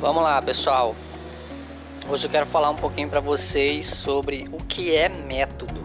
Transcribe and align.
Vamos 0.00 0.22
lá, 0.22 0.40
pessoal. 0.40 0.96
Hoje 2.08 2.26
eu 2.26 2.30
quero 2.30 2.46
falar 2.46 2.70
um 2.70 2.74
pouquinho 2.74 3.10
para 3.10 3.20
vocês 3.20 3.84
sobre 3.84 4.48
o 4.50 4.56
que 4.56 4.96
é 4.96 5.10
método. 5.10 5.78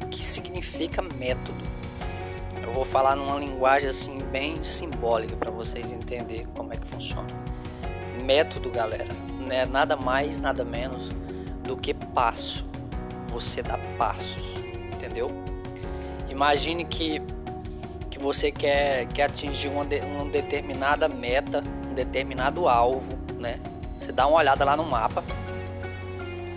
O 0.00 0.06
que 0.06 0.24
significa 0.24 1.02
método? 1.02 1.58
Eu 2.62 2.72
vou 2.72 2.84
falar 2.84 3.16
numa 3.16 3.40
linguagem 3.40 3.88
assim 3.88 4.18
bem 4.30 4.62
simbólica 4.62 5.34
para 5.34 5.50
vocês 5.50 5.90
entenderem 5.90 6.46
como 6.54 6.72
é 6.72 6.76
que 6.76 6.86
funciona. 6.86 7.26
Método, 8.22 8.70
galera, 8.70 9.08
não 9.40 9.50
é 9.50 9.66
nada 9.66 9.96
mais, 9.96 10.38
nada 10.38 10.64
menos 10.64 11.08
do 11.64 11.76
que 11.76 11.92
passo. 11.92 12.64
Você 13.32 13.60
dá 13.60 13.76
passos, 13.98 14.44
entendeu? 14.94 15.26
Imagine 16.28 16.84
que 16.84 17.20
que 18.08 18.20
você 18.20 18.52
quer, 18.52 19.06
quer 19.06 19.24
atingir 19.24 19.68
uma, 19.68 19.84
de, 19.84 19.98
uma 20.00 20.26
determinada 20.26 21.08
meta, 21.08 21.64
um 21.90 21.94
determinado 21.94 22.68
alvo 22.68 23.22
né? 23.42 23.60
Você 23.98 24.12
dá 24.12 24.26
uma 24.26 24.38
olhada 24.38 24.64
lá 24.64 24.76
no 24.76 24.84
mapa. 24.84 25.22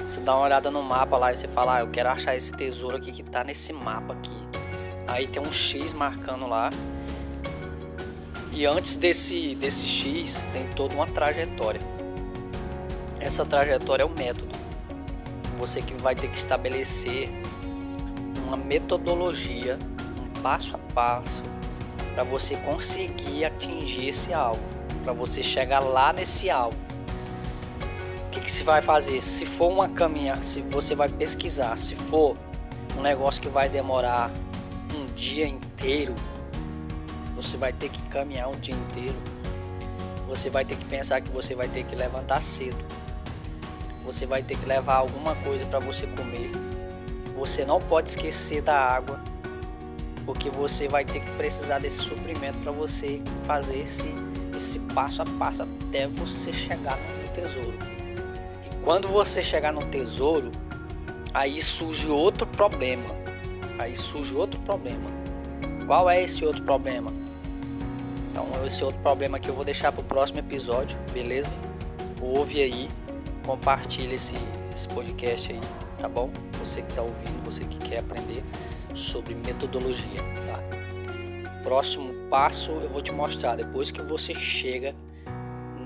Você 0.07 0.21
dá 0.21 0.35
uma 0.35 0.45
olhada 0.45 0.71
no 0.71 0.81
mapa 0.81 1.17
lá 1.17 1.33
e 1.33 1.35
você 1.35 1.47
fala, 1.47 1.77
ah, 1.77 1.79
eu 1.81 1.89
quero 1.89 2.09
achar 2.09 2.35
esse 2.35 2.53
tesouro 2.53 2.95
aqui 2.95 3.11
que 3.11 3.23
tá 3.23 3.43
nesse 3.43 3.73
mapa 3.73 4.13
aqui. 4.13 4.37
Aí 5.07 5.27
tem 5.27 5.41
um 5.41 5.51
X 5.51 5.91
marcando 5.91 6.47
lá. 6.47 6.69
E 8.53 8.65
antes 8.65 8.95
desse, 8.95 9.55
desse 9.55 9.85
X 9.85 10.47
tem 10.53 10.67
toda 10.69 10.93
uma 10.93 11.05
trajetória. 11.07 11.81
Essa 13.19 13.43
trajetória 13.43 14.03
é 14.03 14.05
o 14.05 14.09
método. 14.09 14.55
Você 15.57 15.81
que 15.81 15.93
vai 16.01 16.15
ter 16.15 16.29
que 16.29 16.37
estabelecer 16.37 17.29
uma 18.47 18.55
metodologia, 18.55 19.77
um 20.21 20.41
passo 20.41 20.75
a 20.75 20.93
passo, 20.93 21.41
para 22.13 22.23
você 22.23 22.55
conseguir 22.57 23.45
atingir 23.45 24.09
esse 24.09 24.31
alvo 24.33 24.84
para 25.05 25.13
você 25.13 25.43
chegar 25.43 25.79
lá 25.79 26.11
nesse 26.11 26.49
alvo. 26.49 26.75
O 28.25 28.29
que, 28.31 28.41
que 28.41 28.51
se 28.51 28.63
vai 28.63 28.81
fazer? 28.81 29.21
Se 29.21 29.45
for 29.45 29.71
uma 29.71 29.87
caminhada, 29.87 30.41
se 30.41 30.61
você 30.61 30.95
vai 30.95 31.07
pesquisar, 31.07 31.77
se 31.77 31.95
for 31.95 32.35
um 32.97 33.01
negócio 33.01 33.39
que 33.39 33.47
vai 33.47 33.69
demorar 33.69 34.31
um 34.93 35.05
dia 35.13 35.47
inteiro, 35.47 36.15
você 37.35 37.55
vai 37.55 37.71
ter 37.71 37.89
que 37.89 38.01
caminhar 38.09 38.49
um 38.49 38.59
dia 38.59 38.73
inteiro. 38.73 39.15
Você 40.27 40.49
vai 40.49 40.65
ter 40.65 40.75
que 40.75 40.85
pensar 40.85 41.21
que 41.21 41.29
você 41.29 41.53
vai 41.53 41.67
ter 41.67 41.83
que 41.83 41.95
levantar 41.95 42.41
cedo. 42.41 42.83
Você 44.03 44.25
vai 44.25 44.41
ter 44.41 44.57
que 44.57 44.65
levar 44.65 44.95
alguma 44.95 45.35
coisa 45.35 45.65
para 45.67 45.79
você 45.79 46.07
comer. 46.07 46.51
Você 47.37 47.63
não 47.63 47.79
pode 47.79 48.09
esquecer 48.09 48.61
da 48.61 48.75
água, 48.75 49.21
porque 50.25 50.49
você 50.49 50.87
vai 50.87 51.05
ter 51.05 51.19
que 51.19 51.31
precisar 51.31 51.79
desse 51.79 51.97
suprimento 51.97 52.57
para 52.59 52.71
você 52.71 53.21
fazer 53.45 53.79
esse 53.79 54.03
esse 54.55 54.79
passo 54.79 55.21
a 55.21 55.25
passo 55.25 55.63
até 55.63 56.07
você 56.07 56.51
chegar 56.53 56.97
no 56.97 57.29
tesouro. 57.29 57.77
E 58.65 58.83
quando 58.83 59.07
você 59.07 59.43
chegar 59.43 59.71
no 59.71 59.85
tesouro, 59.85 60.51
aí 61.33 61.61
surge 61.61 62.07
outro 62.07 62.47
problema. 62.47 63.07
Aí 63.77 63.95
surge 63.95 64.33
outro 64.33 64.59
problema. 64.61 65.09
Qual 65.85 66.09
é 66.09 66.23
esse 66.23 66.45
outro 66.45 66.63
problema? 66.63 67.11
Então, 68.31 68.45
esse 68.65 68.83
outro 68.83 68.99
problema 69.01 69.39
que 69.39 69.49
eu 69.49 69.55
vou 69.55 69.63
deixar 69.63 69.91
para 69.91 70.01
o 70.01 70.03
próximo 70.03 70.39
episódio, 70.39 70.97
beleza? 71.13 71.53
Ouve 72.21 72.61
aí, 72.61 72.89
compartilha 73.45 74.15
esse, 74.15 74.35
esse 74.73 74.87
podcast 74.89 75.53
aí, 75.53 75.61
tá 75.99 76.09
bom? 76.09 76.29
Você 76.59 76.81
que 76.81 76.89
está 76.89 77.01
ouvindo, 77.01 77.45
você 77.45 77.63
que 77.63 77.77
quer 77.79 77.99
aprender 77.99 78.43
sobre 78.93 79.35
metodologia, 79.35 80.21
tá? 80.45 80.84
Próximo 81.65 82.13
passo 82.29 82.71
eu 82.73 82.89
vou 82.89 83.01
te 83.01 83.11
mostrar 83.11 83.55
depois 83.55 83.89
que 83.89 84.01
você 84.03 84.35
chega 84.35 84.95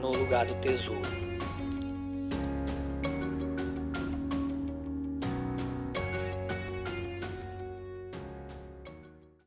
no 0.01 0.11
lugar 0.11 0.45
do 0.45 0.53
tesouro. 0.55 1.28